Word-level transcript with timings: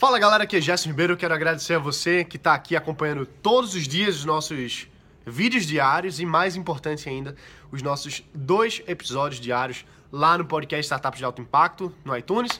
Fala 0.00 0.18
galera, 0.18 0.44
aqui 0.44 0.56
é 0.56 0.60
Jéssica 0.62 0.88
Ribeiro. 0.88 1.14
Quero 1.14 1.34
agradecer 1.34 1.74
a 1.74 1.78
você 1.78 2.24
que 2.24 2.38
está 2.38 2.54
aqui 2.54 2.74
acompanhando 2.74 3.26
todos 3.26 3.74
os 3.74 3.86
dias 3.86 4.16
os 4.16 4.24
nossos 4.24 4.88
vídeos 5.26 5.66
diários 5.66 6.18
e, 6.18 6.24
mais 6.24 6.56
importante 6.56 7.06
ainda, 7.06 7.36
os 7.70 7.82
nossos 7.82 8.24
dois 8.34 8.82
episódios 8.86 9.38
diários 9.38 9.84
lá 10.10 10.38
no 10.38 10.46
podcast 10.46 10.84
Startups 10.86 11.18
de 11.18 11.24
Alto 11.26 11.42
Impacto, 11.42 11.94
no 12.02 12.16
iTunes. 12.16 12.58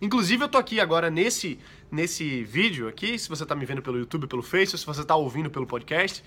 Inclusive, 0.00 0.42
eu 0.42 0.48
tô 0.48 0.58
aqui 0.58 0.80
agora 0.80 1.08
nesse, 1.08 1.56
nesse 1.88 2.42
vídeo 2.42 2.88
aqui, 2.88 3.16
se 3.16 3.28
você 3.28 3.44
está 3.44 3.54
me 3.54 3.64
vendo 3.64 3.80
pelo 3.80 3.96
YouTube, 3.96 4.26
pelo 4.26 4.42
Facebook, 4.42 4.80
se 4.80 4.84
você 4.84 5.02
está 5.02 5.14
ouvindo 5.14 5.48
pelo 5.50 5.68
podcast. 5.68 6.20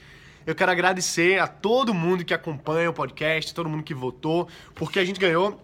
Eu 0.47 0.55
quero 0.55 0.71
agradecer 0.71 1.37
a 1.37 1.47
todo 1.49 1.93
mundo 1.93 2.23
que 2.23 2.33
acompanha 2.33 2.89
o 2.89 2.93
podcast, 2.93 3.53
todo 3.53 3.67
mundo 3.67 3.83
que 3.83 3.93
votou, 3.93 4.47
porque 4.73 4.99
a 4.99 5.03
gente 5.03 5.19
ganhou 5.19 5.61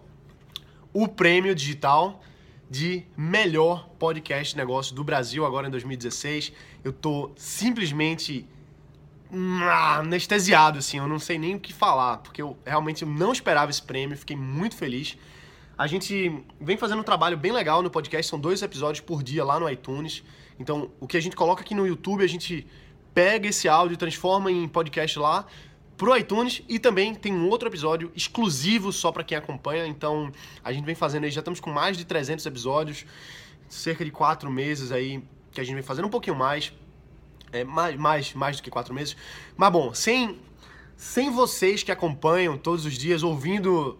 o 0.92 1.08
prêmio 1.08 1.54
digital 1.54 2.22
de 2.70 3.04
melhor 3.16 3.88
podcast 3.98 4.54
de 4.54 4.56
negócio 4.58 4.94
do 4.94 5.04
Brasil 5.04 5.44
agora 5.44 5.68
em 5.68 5.70
2016. 5.70 6.52
Eu 6.82 6.92
tô 6.92 7.30
simplesmente 7.36 8.46
ah, 9.62 9.98
anestesiado, 9.98 10.78
assim, 10.78 10.98
eu 10.98 11.08
não 11.08 11.18
sei 11.18 11.38
nem 11.38 11.54
o 11.54 11.60
que 11.60 11.72
falar, 11.72 12.18
porque 12.18 12.42
eu 12.42 12.56
realmente 12.66 13.04
não 13.04 13.32
esperava 13.32 13.70
esse 13.70 13.82
prêmio, 13.82 14.16
fiquei 14.16 14.36
muito 14.36 14.76
feliz. 14.76 15.16
A 15.76 15.86
gente 15.86 16.44
vem 16.60 16.76
fazendo 16.76 17.00
um 17.00 17.04
trabalho 17.04 17.36
bem 17.36 17.52
legal 17.52 17.82
no 17.82 17.90
podcast, 17.90 18.28
são 18.28 18.38
dois 18.38 18.62
episódios 18.62 19.00
por 19.00 19.22
dia 19.22 19.44
lá 19.44 19.58
no 19.58 19.68
iTunes. 19.68 20.22
Então, 20.58 20.90
o 21.00 21.06
que 21.06 21.16
a 21.16 21.20
gente 21.20 21.34
coloca 21.34 21.62
aqui 21.62 21.74
no 21.74 21.86
YouTube, 21.86 22.22
a 22.22 22.26
gente 22.26 22.66
pega 23.14 23.48
esse 23.48 23.68
áudio 23.68 23.96
transforma 23.96 24.50
em 24.50 24.66
podcast 24.66 25.18
lá 25.18 25.46
pro 25.96 26.16
iTunes 26.16 26.62
e 26.68 26.78
também 26.78 27.14
tem 27.14 27.32
um 27.32 27.48
outro 27.48 27.68
episódio 27.68 28.10
exclusivo 28.14 28.92
só 28.92 29.12
para 29.12 29.22
quem 29.22 29.36
acompanha. 29.36 29.86
Então 29.86 30.32
a 30.62 30.72
gente 30.72 30.84
vem 30.84 30.94
fazendo 30.94 31.24
aí, 31.24 31.30
já 31.30 31.40
estamos 31.40 31.60
com 31.60 31.70
mais 31.70 31.96
de 31.96 32.04
300 32.04 32.44
episódios, 32.46 33.04
cerca 33.68 34.04
de 34.04 34.10
quatro 34.10 34.50
meses 34.50 34.92
aí 34.92 35.22
que 35.50 35.60
a 35.60 35.64
gente 35.64 35.74
vem 35.74 35.82
fazendo 35.82 36.06
um 36.06 36.10
pouquinho 36.10 36.36
mais, 36.36 36.72
é, 37.52 37.62
mais, 37.62 37.96
mais, 37.96 38.34
mais 38.34 38.56
do 38.56 38.62
que 38.62 38.70
quatro 38.70 38.94
meses. 38.94 39.16
Mas 39.56 39.70
bom, 39.70 39.94
sem, 39.94 40.40
sem 40.96 41.30
vocês 41.30 41.82
que 41.82 41.92
acompanham 41.92 42.56
todos 42.56 42.86
os 42.86 42.94
dias, 42.94 43.22
ouvindo 43.22 43.98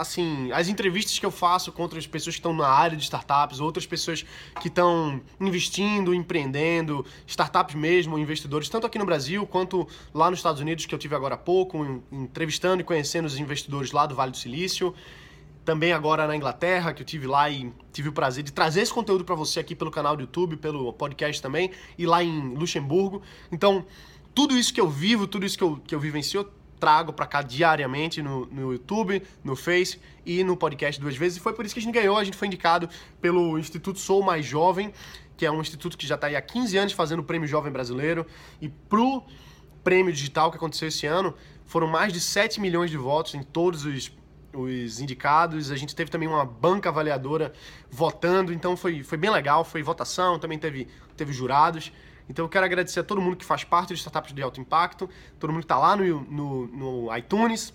assim, 0.00 0.50
as 0.52 0.68
entrevistas 0.68 1.18
que 1.18 1.26
eu 1.26 1.30
faço 1.30 1.70
com 1.70 1.82
outras 1.82 2.06
pessoas 2.06 2.34
que 2.34 2.40
estão 2.40 2.54
na 2.54 2.66
área 2.66 2.96
de 2.96 3.02
startups, 3.02 3.60
outras 3.60 3.86
pessoas 3.86 4.24
que 4.60 4.68
estão 4.68 5.20
investindo, 5.38 6.14
empreendendo, 6.14 7.04
startups 7.26 7.74
mesmo, 7.74 8.18
investidores, 8.18 8.68
tanto 8.68 8.86
aqui 8.86 8.98
no 8.98 9.04
Brasil 9.04 9.46
quanto 9.46 9.86
lá 10.14 10.30
nos 10.30 10.38
Estados 10.38 10.60
Unidos, 10.60 10.86
que 10.86 10.94
eu 10.94 10.98
tive 10.98 11.14
agora 11.14 11.34
há 11.34 11.38
pouco, 11.38 12.02
entrevistando 12.10 12.80
e 12.80 12.84
conhecendo 12.84 13.26
os 13.26 13.38
investidores 13.38 13.92
lá 13.92 14.06
do 14.06 14.14
Vale 14.14 14.30
do 14.30 14.36
Silício. 14.36 14.94
Também 15.64 15.92
agora 15.92 16.26
na 16.26 16.34
Inglaterra, 16.34 16.94
que 16.94 17.02
eu 17.02 17.06
tive 17.06 17.26
lá 17.26 17.50
e 17.50 17.70
tive 17.92 18.08
o 18.08 18.12
prazer 18.12 18.42
de 18.42 18.50
trazer 18.50 18.80
esse 18.80 18.92
conteúdo 18.92 19.24
para 19.24 19.34
você 19.34 19.60
aqui 19.60 19.74
pelo 19.74 19.90
canal 19.90 20.16
do 20.16 20.22
YouTube, 20.22 20.56
pelo 20.56 20.92
podcast 20.94 21.40
também, 21.42 21.70
e 21.98 22.06
lá 22.06 22.24
em 22.24 22.54
Luxemburgo. 22.54 23.20
Então, 23.52 23.84
tudo 24.34 24.56
isso 24.56 24.72
que 24.72 24.80
eu 24.80 24.88
vivo, 24.88 25.26
tudo 25.26 25.44
isso 25.44 25.58
que 25.58 25.64
eu, 25.64 25.76
que 25.86 25.94
eu 25.94 26.00
vivencio, 26.00 26.48
trago 26.80 27.12
para 27.12 27.26
cá 27.26 27.42
diariamente 27.42 28.22
no, 28.22 28.46
no 28.46 28.72
YouTube, 28.72 29.22
no 29.44 29.54
Face 29.54 30.00
e 30.24 30.42
no 30.42 30.56
podcast 30.56 31.00
duas 31.00 31.16
vezes. 31.16 31.36
E 31.36 31.40
foi 31.40 31.52
por 31.52 31.64
isso 31.64 31.74
que 31.74 31.80
a 31.80 31.82
gente 31.82 31.94
ganhou. 31.94 32.16
A 32.16 32.24
gente 32.24 32.36
foi 32.36 32.48
indicado 32.48 32.88
pelo 33.20 33.58
Instituto 33.58 34.00
Sou 34.00 34.22
Mais 34.22 34.46
Jovem, 34.46 34.92
que 35.36 35.44
é 35.44 35.50
um 35.50 35.60
instituto 35.60 35.96
que 35.96 36.06
já 36.06 36.14
está 36.14 36.26
há 36.26 36.40
15 36.40 36.78
anos 36.78 36.92
fazendo 36.92 37.20
o 37.20 37.24
Prêmio 37.24 37.46
Jovem 37.46 37.70
Brasileiro. 37.70 38.26
E 38.60 38.68
pro 38.68 39.22
prêmio 39.84 40.12
digital 40.12 40.50
que 40.50 40.56
aconteceu 40.56 40.88
esse 40.88 41.06
ano, 41.06 41.34
foram 41.66 41.86
mais 41.86 42.12
de 42.12 42.20
7 42.20 42.60
milhões 42.60 42.90
de 42.90 42.96
votos 42.96 43.34
em 43.34 43.42
todos 43.42 43.84
os, 43.84 44.12
os 44.52 45.00
indicados. 45.00 45.70
A 45.70 45.76
gente 45.76 45.94
teve 45.94 46.10
também 46.10 46.28
uma 46.28 46.44
banca 46.44 46.88
avaliadora 46.88 47.52
votando, 47.90 48.52
então 48.52 48.76
foi, 48.76 49.02
foi 49.02 49.16
bem 49.16 49.30
legal. 49.30 49.64
Foi 49.64 49.82
votação, 49.82 50.38
também 50.38 50.58
teve, 50.58 50.88
teve 51.16 51.32
jurados. 51.32 51.92
Então 52.28 52.44
eu 52.44 52.48
quero 52.48 52.64
agradecer 52.64 53.00
a 53.00 53.04
todo 53.04 53.20
mundo 53.20 53.36
que 53.36 53.44
faz 53.44 53.64
parte 53.64 53.88
de 53.88 53.94
startups 53.94 54.32
de 54.32 54.42
alto 54.42 54.60
impacto, 54.60 55.08
todo 55.38 55.50
mundo 55.50 55.60
que 55.60 55.64
está 55.64 55.78
lá 55.78 55.96
no, 55.96 56.20
no, 56.22 56.66
no 56.66 57.16
iTunes, 57.16 57.72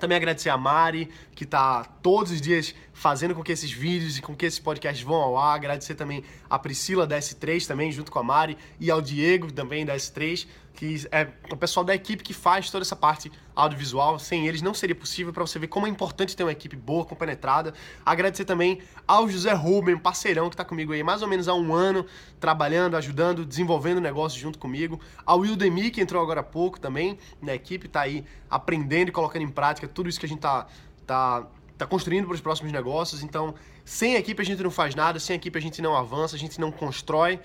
também 0.00 0.16
agradecer 0.16 0.48
a 0.48 0.56
Mari, 0.56 1.10
que 1.34 1.44
está 1.44 1.84
todos 1.84 2.32
os 2.32 2.40
dias 2.40 2.74
fazendo 2.92 3.34
com 3.34 3.42
que 3.42 3.52
esses 3.52 3.70
vídeos 3.70 4.18
e 4.18 4.22
com 4.22 4.34
que 4.34 4.46
esses 4.46 4.58
podcasts 4.58 5.04
vão 5.04 5.16
ao 5.16 5.38
ar. 5.38 5.54
Agradecer 5.54 5.94
também 5.94 6.24
a 6.48 6.58
Priscila 6.58 7.06
da 7.06 7.18
S3 7.18 7.66
também, 7.66 7.92
junto 7.92 8.10
com 8.10 8.18
a 8.18 8.22
Mari, 8.22 8.56
e 8.80 8.90
ao 8.90 9.02
Diego 9.02 9.52
também 9.52 9.84
da 9.84 9.94
S3, 9.94 10.46
que 10.74 11.06
é 11.12 11.28
o 11.50 11.56
pessoal 11.56 11.84
da 11.84 11.94
equipe 11.94 12.22
que 12.22 12.32
faz 12.32 12.70
toda 12.70 12.82
essa 12.82 12.96
parte 12.96 13.30
audiovisual. 13.54 14.18
Sem 14.18 14.46
eles 14.46 14.62
não 14.62 14.72
seria 14.72 14.94
possível 14.94 15.32
para 15.32 15.46
você 15.46 15.58
ver 15.58 15.66
como 15.66 15.86
é 15.86 15.90
importante 15.90 16.36
ter 16.36 16.42
uma 16.42 16.52
equipe 16.52 16.76
boa, 16.76 17.04
compenetrada. 17.04 17.74
Agradecer 18.04 18.44
também 18.44 18.80
ao 19.06 19.28
José 19.28 19.52
Ruben, 19.52 19.98
parceirão 19.98 20.48
que 20.48 20.54
está 20.54 20.64
comigo 20.64 20.92
aí 20.92 21.02
mais 21.02 21.22
ou 21.22 21.28
menos 21.28 21.48
há 21.48 21.54
um 21.54 21.74
ano, 21.74 22.06
trabalhando, 22.38 22.96
ajudando, 22.96 23.44
desenvolvendo 23.44 24.00
negócios 24.00 24.40
junto 24.40 24.58
comigo. 24.58 25.00
Ao 25.26 25.40
Will 25.40 25.56
Demi, 25.56 25.90
que 25.90 26.00
entrou 26.00 26.22
agora 26.22 26.40
há 26.40 26.44
pouco 26.44 26.80
também 26.80 27.18
na 27.42 27.54
equipe, 27.54 27.86
está 27.86 28.02
aí 28.02 28.24
aprendendo 28.48 29.08
e 29.08 29.12
colocando 29.12 29.42
em 29.42 29.50
prática 29.50 29.86
tudo 29.86 30.08
isso 30.08 30.18
que 30.18 30.26
a 30.26 30.28
gente 30.28 30.38
está 30.38 30.66
tá, 31.06 31.46
tá 31.76 31.86
construindo 31.86 32.26
para 32.26 32.34
os 32.34 32.40
próximos 32.40 32.72
negócios. 32.72 33.22
Então, 33.22 33.54
sem 33.84 34.14
equipe 34.14 34.40
a 34.40 34.44
gente 34.44 34.62
não 34.62 34.70
faz 34.70 34.94
nada, 34.94 35.18
sem 35.18 35.36
equipe 35.36 35.58
a 35.58 35.62
gente 35.62 35.82
não 35.82 35.96
avança, 35.96 36.36
a 36.36 36.38
gente 36.38 36.60
não 36.60 36.70
constrói. 36.70 37.40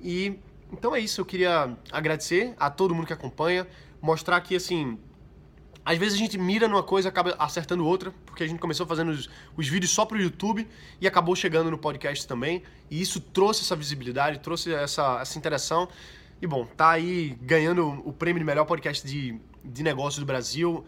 E 0.00 0.38
então 0.72 0.94
é 0.94 1.00
isso, 1.00 1.20
eu 1.20 1.24
queria 1.24 1.76
agradecer 1.90 2.54
a 2.58 2.70
todo 2.70 2.94
mundo 2.94 3.06
que 3.06 3.12
acompanha, 3.12 3.66
mostrar 4.00 4.40
que 4.40 4.56
assim, 4.56 4.98
às 5.84 5.98
vezes 5.98 6.14
a 6.14 6.18
gente 6.18 6.38
mira 6.38 6.66
numa 6.66 6.82
coisa 6.82 7.08
e 7.08 7.10
acaba 7.10 7.34
acertando 7.38 7.84
outra, 7.86 8.12
porque 8.24 8.42
a 8.42 8.46
gente 8.46 8.58
começou 8.58 8.86
fazendo 8.86 9.10
os, 9.10 9.28
os 9.56 9.68
vídeos 9.68 9.92
só 9.92 10.06
para 10.06 10.16
o 10.16 10.20
YouTube 10.20 10.66
e 11.00 11.06
acabou 11.06 11.36
chegando 11.36 11.70
no 11.70 11.76
podcast 11.76 12.26
também, 12.26 12.62
e 12.90 13.00
isso 13.00 13.20
trouxe 13.20 13.62
essa 13.62 13.76
visibilidade, 13.76 14.38
trouxe 14.38 14.72
essa, 14.72 15.20
essa 15.20 15.38
interação. 15.38 15.88
E 16.40 16.46
bom, 16.46 16.66
tá 16.66 16.90
aí 16.90 17.38
ganhando 17.40 18.02
o 18.04 18.12
prêmio 18.12 18.40
de 18.40 18.44
melhor 18.44 18.64
podcast 18.64 19.06
de, 19.06 19.38
de 19.64 19.82
negócios 19.82 20.18
do 20.18 20.26
Brasil. 20.26 20.84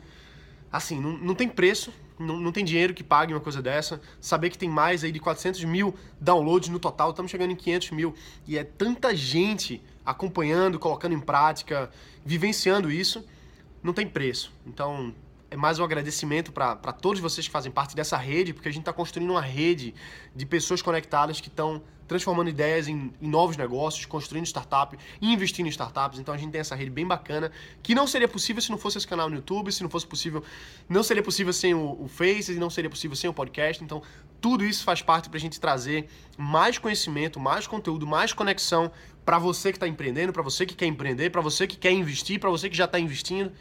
Assim, 0.71 1.01
não, 1.01 1.17
não 1.17 1.35
tem 1.35 1.49
preço, 1.49 1.93
não, 2.19 2.39
não 2.39 2.53
tem 2.53 2.65
dinheiro 2.65 2.95
que 2.95 3.05
pague 3.05 3.33
uma 3.33 3.41
coisa 3.41 3.63
dessa. 3.63 4.01
Saber 4.21 4.51
que 4.51 4.59
tem 4.59 4.69
mais 4.69 5.05
aí 5.05 5.13
de 5.13 5.21
400 5.21 5.65
mil 5.65 5.95
downloads 6.21 6.69
no 6.69 6.79
total, 6.79 7.11
estamos 7.11 7.31
chegando 7.31 7.51
em 7.51 7.57
500 7.57 7.91
mil. 7.91 8.15
E 8.47 8.59
é 8.59 8.65
tanta 8.65 9.15
gente 9.15 9.83
acompanhando, 10.05 10.79
colocando 10.79 11.15
em 11.15 11.21
prática, 11.21 11.91
vivenciando 12.25 12.91
isso, 12.91 13.25
não 13.83 13.93
tem 13.93 14.07
preço. 14.07 14.53
Então, 14.67 15.15
é 15.51 15.57
mais 15.57 15.79
um 15.79 15.85
agradecimento 15.85 16.53
para 16.53 16.93
todos 16.93 17.21
vocês 17.21 17.47
que 17.47 17.53
fazem 17.53 17.71
parte 17.71 17.95
dessa 17.95 18.17
rede, 18.17 18.53
porque 18.53 18.69
a 18.69 18.73
gente 18.73 18.83
está 18.83 18.93
construindo 18.93 19.31
uma 19.31 19.41
rede 19.41 19.95
de 20.35 20.45
pessoas 20.45 20.83
conectadas 20.83 21.41
que 21.41 21.49
estão 21.49 21.83
transformando 22.09 22.49
ideias 22.49 22.89
em, 22.89 23.13
em, 23.21 23.29
novos 23.29 23.57
negócios, 23.57 24.05
construindo 24.07 24.47
startup 24.47 24.97
investindo 25.21 25.67
em 25.67 25.71
startups. 25.71 26.19
Então 26.19 26.35
a 26.35 26.37
gente 26.37 26.51
tem 26.51 26.61
essa 26.61 26.75
rede 26.75 26.91
bem 26.91 27.07
bacana, 27.07 27.51
que 27.83 27.95
não 27.95 28.07
seria 28.07 28.29
possível 28.29 28.61
se 28.63 28.71
não 28.71 28.79
fosse 28.79 28.99
esse 28.99 29.07
canal 29.07 29.29
no 29.29 29.37
YouTube, 29.37 29.71
se 29.73 29.83
não 29.83 29.91
fosse 29.91 30.07
possível, 30.07 30.43
não 30.89 31.03
seria 31.03 31.23
possível 31.23 31.53
sem 31.53 31.75
o, 31.75 32.03
o 32.03 32.09
Face, 32.09 32.53
não 32.55 32.71
seria 32.71 32.91
possível 32.91 33.17
sem 33.17 33.31
o 33.31 33.35
podcast. 33.35 33.83
Então 33.83 34.03
tudo 34.41 34.65
isso 34.65 34.85
faz 34.85 35.03
parte 35.03 35.29
para 35.29 35.39
a 35.39 35.41
gente 35.41 35.61
trazer 35.61 36.09
mais 36.37 36.79
conhecimento, 36.79 37.39
mais 37.39 37.67
conteúdo, 37.67 38.07
mais 38.07 38.33
conexão 38.33 38.91
para 39.25 39.39
você 39.39 39.73
que 39.73 39.77
está 39.77 39.89
empreendendo, 39.89 40.33
para 40.33 40.43
você 40.43 40.67
que 40.67 40.75
quer 40.75 40.87
empreender, 40.87 41.31
para 41.31 41.41
você 41.41 41.67
que 41.67 41.77
quer 41.77 41.93
investir, 41.93 42.39
para 42.39 42.51
você 42.51 42.69
que 42.69 42.77
já 42.77 42.85
está 42.85 42.99
investindo. 42.99 43.53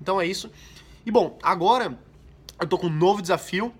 Então 0.00 0.20
é 0.20 0.26
isso. 0.26 0.50
E 1.06 1.10
bom, 1.10 1.38
agora 1.42 1.98
eu 2.58 2.66
tô 2.66 2.78
com 2.78 2.86
um 2.86 2.90
novo 2.90 3.20
desafio, 3.20 3.74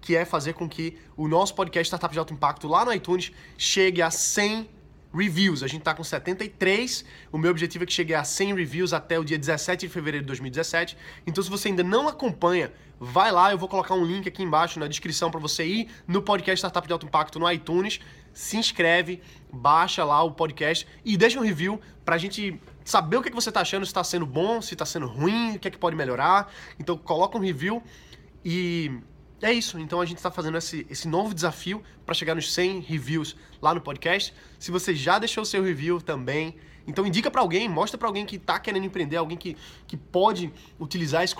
que 0.00 0.16
é 0.16 0.24
fazer 0.24 0.54
com 0.54 0.68
que 0.68 0.98
o 1.16 1.28
nosso 1.28 1.54
podcast 1.54 1.86
Startup 1.86 2.12
de 2.12 2.18
Alto 2.18 2.34
Impacto 2.34 2.66
lá 2.66 2.84
no 2.84 2.92
iTunes 2.92 3.30
chegue 3.56 4.02
a 4.02 4.10
100 4.10 4.68
reviews. 5.14 5.62
A 5.62 5.68
gente 5.68 5.82
tá 5.82 5.94
com 5.94 6.02
73. 6.02 7.04
O 7.30 7.38
meu 7.38 7.52
objetivo 7.52 7.84
é 7.84 7.86
que 7.86 7.92
chegue 7.92 8.12
a 8.12 8.24
100 8.24 8.56
reviews 8.56 8.92
até 8.92 9.16
o 9.18 9.24
dia 9.24 9.38
17 9.38 9.86
de 9.86 9.92
fevereiro 9.92 10.24
de 10.24 10.26
2017. 10.26 10.96
Então, 11.24 11.44
se 11.44 11.48
você 11.48 11.68
ainda 11.68 11.84
não 11.84 12.08
acompanha, 12.08 12.72
vai 12.98 13.30
lá. 13.30 13.52
Eu 13.52 13.58
vou 13.58 13.68
colocar 13.68 13.94
um 13.94 14.04
link 14.04 14.28
aqui 14.28 14.42
embaixo 14.42 14.80
na 14.80 14.88
descrição 14.88 15.30
para 15.30 15.38
você 15.38 15.64
ir 15.64 15.88
no 16.08 16.22
podcast 16.22 16.58
Startup 16.58 16.86
de 16.86 16.92
Alto 16.92 17.06
Impacto 17.06 17.38
no 17.38 17.50
iTunes. 17.50 18.00
Se 18.32 18.56
inscreve, 18.56 19.22
baixa 19.52 20.04
lá 20.04 20.20
o 20.24 20.32
podcast 20.32 20.84
e 21.04 21.16
deixa 21.16 21.38
um 21.38 21.42
review 21.42 21.80
pra 22.04 22.18
gente 22.18 22.60
saber 22.84 23.16
o 23.16 23.22
que, 23.22 23.30
você 23.30 23.48
está 23.48 23.62
achando, 23.62 23.84
se 23.84 23.90
está 23.90 24.04
sendo 24.04 24.26
bom, 24.26 24.60
se 24.60 24.74
está 24.74 24.84
sendo 24.84 25.06
ruim, 25.06 25.56
o 25.56 25.58
que 25.58 25.68
é 25.68 25.70
que 25.70 25.78
pode 25.78 25.96
melhorar. 25.96 26.52
Então 26.78 26.96
coloca 26.96 27.38
um 27.38 27.40
review 27.40 27.82
e 28.44 28.92
é 29.40 29.52
isso. 29.52 29.78
Então 29.78 30.00
a 30.00 30.04
gente 30.04 30.18
está 30.18 30.30
fazendo 30.30 30.58
esse, 30.58 30.86
esse 30.90 31.08
novo 31.08 31.34
desafio 31.34 31.82
para 32.04 32.14
chegar 32.14 32.34
nos 32.34 32.52
100 32.52 32.80
reviews 32.80 33.36
lá 33.60 33.74
no 33.74 33.80
podcast. 33.80 34.34
Se 34.58 34.70
você 34.70 34.94
já 34.94 35.18
deixou 35.18 35.42
o 35.42 35.46
seu 35.46 35.62
review 35.62 36.00
também, 36.00 36.56
então 36.86 37.06
indica 37.06 37.30
para 37.30 37.40
alguém, 37.40 37.68
mostra 37.68 37.96
para 37.96 38.06
alguém 38.08 38.26
que 38.26 38.36
está 38.36 38.58
querendo 38.58 38.84
empreender, 38.84 39.16
alguém 39.16 39.38
que, 39.38 39.56
que 39.86 39.96
pode 39.96 40.52
utilizar 40.78 41.24
esse, 41.24 41.34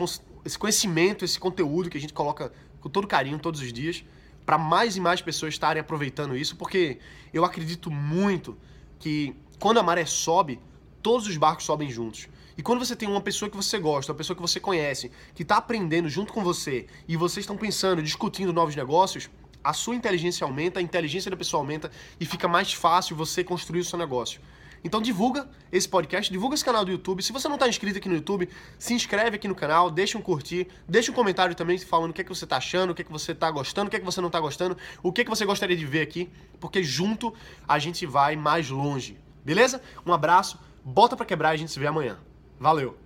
esse 0.44 0.58
conhecimento, 0.58 1.25
esse 1.25 1.38
conteúdo 1.38 1.91
que 1.91 1.99
a 1.99 2.00
gente 2.00 2.14
coloca 2.14 2.50
com 2.81 2.88
todo 2.88 3.06
carinho 3.06 3.38
todos 3.38 3.61
os 3.61 3.73
dias, 3.73 4.05
para 4.44 4.58
mais 4.58 4.96
e 4.96 5.00
mais 5.00 5.20
pessoas 5.20 5.55
estarem 5.55 5.81
aproveitando 5.81 6.37
isso, 6.37 6.56
porque 6.56 6.99
eu 7.32 7.44
acredito 7.44 7.91
muito 7.91 8.56
que 8.99 9.35
quando 9.58 9.79
a 9.79 9.82
maré 9.82 10.05
sobe, 10.05 10.61
todos 11.04 11.26
os 11.28 11.36
barcos 11.36 11.66
sobem 11.66 11.90
juntos. 11.90 12.28
E 12.56 12.62
quando 12.62 12.78
você 12.78 12.96
tem 12.96 13.06
uma 13.06 13.20
pessoa 13.20 13.50
que 13.50 13.56
você 13.56 13.78
gosta, 13.78 14.10
uma 14.10 14.16
pessoa 14.16 14.34
que 14.34 14.40
você 14.40 14.58
conhece, 14.58 15.12
que 15.34 15.42
está 15.42 15.58
aprendendo 15.58 16.08
junto 16.08 16.32
com 16.32 16.42
você, 16.42 16.86
e 17.06 17.14
vocês 17.14 17.44
estão 17.44 17.58
pensando, 17.58 18.02
discutindo 18.02 18.54
novos 18.54 18.74
negócios, 18.74 19.28
a 19.62 19.74
sua 19.74 19.94
inteligência 19.94 20.46
aumenta, 20.46 20.80
a 20.80 20.82
inteligência 20.82 21.30
da 21.30 21.36
pessoa 21.36 21.60
aumenta 21.60 21.90
e 22.18 22.24
fica 22.24 22.48
mais 22.48 22.72
fácil 22.72 23.14
você 23.14 23.44
construir 23.44 23.80
o 23.80 23.84
seu 23.84 23.98
negócio. 23.98 24.40
Então 24.82 25.00
divulga 25.00 25.46
esse 25.70 25.86
podcast, 25.86 26.32
divulga 26.32 26.54
esse 26.54 26.64
canal 26.64 26.86
do 26.86 26.90
YouTube. 26.90 27.22
Se 27.22 27.32
você 27.32 27.48
não 27.48 27.56
está 27.56 27.68
inscrito 27.68 27.98
aqui 27.98 28.08
no 28.08 28.14
YouTube, 28.14 28.48
se 28.78 28.94
inscreve 28.94 29.36
aqui 29.36 29.48
no 29.48 29.54
canal, 29.54 29.90
deixa 29.90 30.16
um 30.16 30.22
curtir, 30.22 30.68
deixa 30.88 31.10
um 31.10 31.14
comentário 31.14 31.54
também 31.54 31.76
falando 31.78 32.10
o 32.10 32.14
que 32.14 32.22
é 32.22 32.24
que 32.24 32.34
você 32.34 32.44
está 32.44 32.56
achando, 32.56 32.90
o 32.90 32.94
que 32.94 33.02
é 33.02 33.04
que 33.04 33.12
você 33.12 33.32
está 33.32 33.50
gostando, 33.50 33.88
o 33.88 33.90
que 33.90 33.96
é 33.96 33.98
que 33.98 34.06
você 34.06 34.20
não 34.22 34.28
está 34.28 34.40
gostando, 34.40 34.76
o 35.02 35.12
que 35.12 35.20
é 35.20 35.24
que 35.24 35.30
você 35.30 35.44
gostaria 35.44 35.76
de 35.76 35.84
ver 35.84 36.00
aqui, 36.00 36.30
porque 36.60 36.82
junto 36.82 37.34
a 37.68 37.78
gente 37.78 38.06
vai 38.06 38.36
mais 38.36 38.70
longe. 38.70 39.18
Beleza? 39.44 39.82
Um 40.06 40.12
abraço, 40.12 40.58
bota 40.84 41.16
para 41.16 41.26
quebrar 41.26 41.52
e 41.52 41.54
a 41.54 41.58
gente 41.58 41.72
se 41.72 41.81
vê 41.81 41.86
amanhã. 41.86 42.19
Valeu! 42.58 43.03